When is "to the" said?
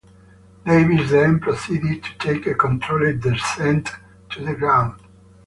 4.31-4.55